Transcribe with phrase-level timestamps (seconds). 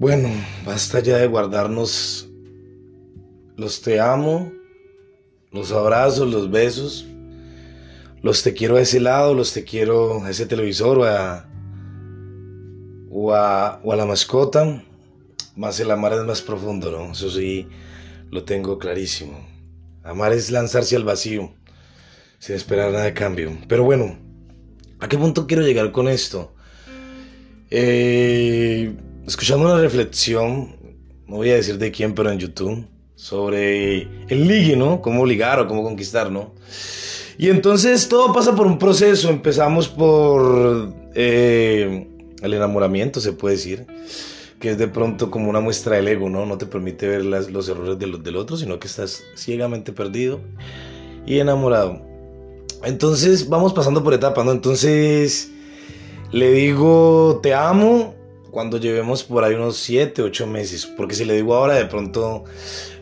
[0.00, 0.30] Bueno,
[0.64, 2.26] basta ya de guardarnos
[3.54, 4.50] los te amo,
[5.52, 7.06] los abrazos, los besos,
[8.22, 11.46] los te quiero a ese lado, los te quiero a ese televisor o a,
[13.10, 14.82] o a, o a la mascota,
[15.54, 17.12] más el amar es más profundo, ¿no?
[17.12, 17.68] Eso sí,
[18.30, 19.46] lo tengo clarísimo.
[20.02, 21.52] Amar es lanzarse al vacío,
[22.38, 23.52] sin esperar nada de cambio.
[23.68, 24.18] Pero bueno,
[24.98, 26.54] ¿a qué punto quiero llegar con esto?
[27.68, 28.94] Eh,
[29.30, 30.74] escuchando una reflexión,
[31.28, 32.84] no voy a decir de quién, pero en YouTube,
[33.14, 35.00] sobre el ligue, ¿no?
[35.00, 36.52] Cómo ligar o cómo conquistar, ¿no?
[37.38, 39.30] Y entonces todo pasa por un proceso.
[39.30, 42.08] Empezamos por eh,
[42.42, 43.86] el enamoramiento, se puede decir,
[44.58, 46.44] que es de pronto como una muestra del ego, ¿no?
[46.44, 50.40] No te permite ver los errores del, del otro, sino que estás ciegamente perdido
[51.24, 52.02] y enamorado.
[52.82, 54.50] Entonces vamos pasando por etapas, ¿no?
[54.50, 55.52] Entonces
[56.32, 58.19] le digo te amo
[58.50, 62.44] cuando llevemos por ahí unos 7, 8 meses, porque si le digo ahora de pronto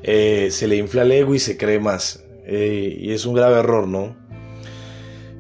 [0.03, 2.25] eh, se le infla el ego y se cree más.
[2.45, 4.17] Eh, y es un grave error, ¿no?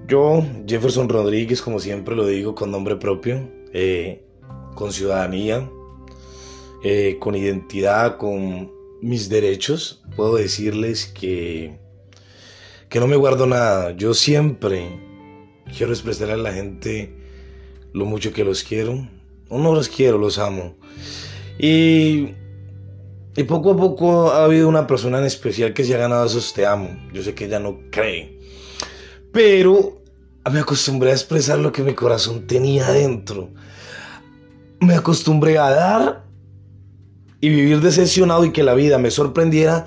[0.07, 4.23] Yo, Jefferson Rodríguez, como siempre lo digo, con nombre propio, eh,
[4.75, 5.71] con ciudadanía,
[7.19, 8.73] con identidad, con
[9.03, 11.79] mis derechos, puedo decirles que,
[12.89, 13.93] que no me guardo nada.
[13.93, 14.99] Yo siempre
[15.77, 17.15] quiero expresarle a la gente
[17.93, 19.07] lo mucho que los quiero.
[19.51, 20.77] No los quiero, los amo.
[21.59, 22.35] Y,
[23.37, 26.53] y poco a poco ha habido una persona en especial que se ha ganado esos
[26.53, 26.91] te amo.
[27.13, 28.39] Yo sé que ella no cree.
[29.33, 30.03] Pero
[30.51, 33.51] me acostumbré a expresar lo que mi corazón tenía dentro.
[34.81, 36.25] Me acostumbré a dar
[37.41, 39.87] y vivir decepcionado y que la vida me sorprendiera,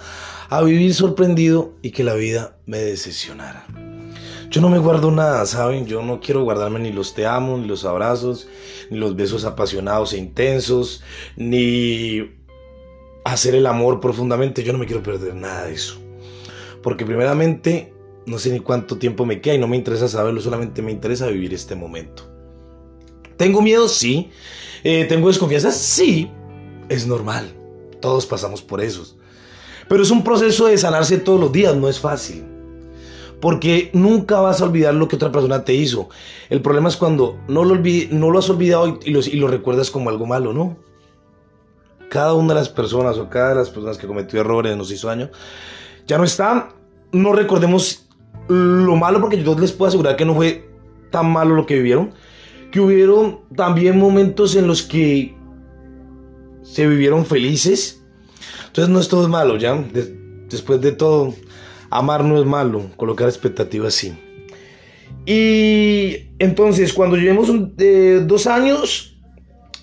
[0.49, 3.65] a vivir sorprendido y que la vida me decepcionara.
[4.51, 5.85] Yo no me guardo nada, ¿saben?
[5.85, 8.49] Yo no quiero guardarme ni los te amo, ni los abrazos,
[8.89, 11.01] ni los besos apasionados e intensos,
[11.37, 12.29] ni
[13.23, 14.61] hacer el amor profundamente.
[14.65, 16.01] Yo no me quiero perder nada de eso.
[16.83, 17.93] Porque primeramente,
[18.25, 21.27] no sé ni cuánto tiempo me queda y no me interesa saberlo, solamente me interesa
[21.27, 22.29] vivir este momento.
[23.37, 23.87] ¿Tengo miedo?
[23.87, 24.31] Sí.
[24.83, 25.71] Eh, ¿Tengo desconfianza?
[25.71, 26.29] Sí.
[26.89, 27.55] Es normal.
[28.01, 29.15] Todos pasamos por eso.
[29.87, 32.50] Pero es un proceso de sanarse todos los días, no es fácil.
[33.41, 36.09] Porque nunca vas a olvidar lo que otra persona te hizo.
[36.49, 40.25] El problema es cuando no lo, no lo has olvidado y, lo recuerdas como algo
[40.25, 40.77] malo, ¿no?
[42.09, 45.07] Cada una de las personas o cada de las personas que cometió errores, nos hizo
[45.07, 45.31] daño,
[46.07, 46.69] ya no están.
[47.11, 48.07] No recordemos
[48.47, 50.69] lo malo porque yo les puedo asegurar que no fue
[51.09, 52.13] tan malo lo que vivieron.
[52.71, 55.35] Que hubieron también momentos en los que
[56.63, 58.03] se vivieron felices.
[58.67, 59.83] Entonces no es todo malo, ¿ya?
[60.51, 61.33] después de todo,
[61.91, 64.13] amar no es malo, colocar expectativas sí.
[65.25, 67.49] Y entonces, cuando llevemos
[68.27, 69.11] dos años,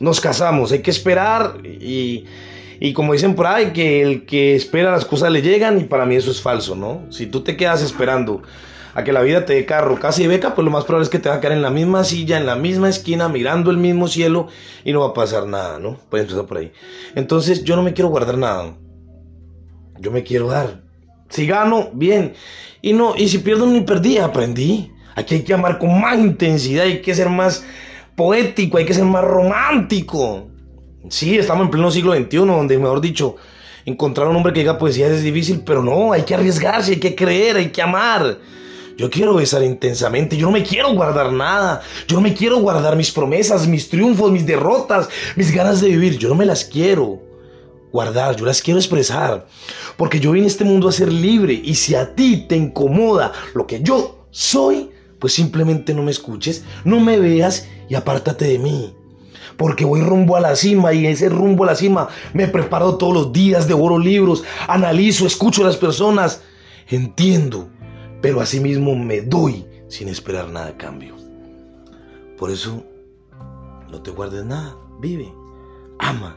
[0.00, 0.72] nos casamos.
[0.72, 2.24] Hay que esperar y,
[2.80, 6.06] y, como dicen por ahí, que el que espera las cosas le llegan y para
[6.06, 7.02] mí eso es falso, ¿no?
[7.10, 8.42] Si tú te quedas esperando
[8.94, 11.10] a que la vida te dé carro, casa y beca, pues lo más probable es
[11.10, 13.76] que te va a quedar en la misma silla, en la misma esquina, mirando el
[13.76, 14.48] mismo cielo
[14.84, 16.00] y no va a pasar nada, ¿no?
[16.10, 16.72] Puedes empezar por ahí.
[17.14, 18.76] Entonces yo no me quiero guardar nada.
[20.00, 20.87] Yo me quiero dar.
[21.28, 22.34] Si gano, bien.
[22.80, 24.92] Y no, y si pierdo, ni perdí, aprendí.
[25.14, 27.64] Aquí hay que amar con más intensidad, hay que ser más
[28.14, 30.48] poético, hay que ser más romántico.
[31.08, 33.36] Sí, estamos en pleno siglo XXI, donde, mejor dicho,
[33.84, 37.14] encontrar un hombre que diga poesía es difícil, pero no, hay que arriesgarse, hay que
[37.14, 38.38] creer, hay que amar.
[38.96, 42.96] Yo quiero besar intensamente, yo no me quiero guardar nada, yo no me quiero guardar
[42.96, 47.27] mis promesas, mis triunfos, mis derrotas, mis ganas de vivir, yo no me las quiero
[47.92, 49.46] guardar, yo las quiero expresar,
[49.96, 53.32] porque yo vine a este mundo a ser libre y si a ti te incomoda
[53.54, 58.58] lo que yo soy, pues simplemente no me escuches, no me veas y apártate de
[58.58, 58.94] mí.
[59.56, 63.12] Porque voy rumbo a la cima y ese rumbo a la cima me preparo todos
[63.12, 66.42] los días, devoro libros, analizo, escucho a las personas,
[66.86, 67.68] entiendo,
[68.20, 71.16] pero asimismo me doy sin esperar nada a cambio.
[72.36, 72.84] Por eso,
[73.90, 75.32] no te guardes nada, vive,
[75.98, 76.36] ama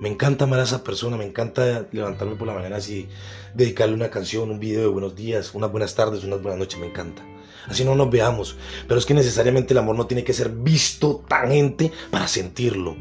[0.00, 3.08] me encanta amar a esa persona, me encanta levantarme por la mañana así,
[3.54, 6.86] dedicarle una canción, un video de buenos días, unas buenas tardes, unas buenas noches, me
[6.86, 7.22] encanta.
[7.66, 8.56] Así no nos veamos,
[8.86, 12.96] pero es que necesariamente el amor no tiene que ser visto tangente para sentirlo.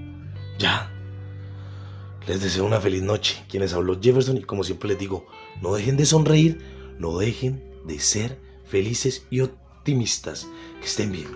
[0.59, 0.91] Ya.
[2.27, 3.45] Les deseo una feliz noche.
[3.47, 5.25] Quienes habló Jefferson y como siempre les digo,
[5.61, 6.59] no dejen de sonreír,
[6.99, 10.47] no dejen de ser felices y optimistas.
[10.81, 11.27] Que estén bien.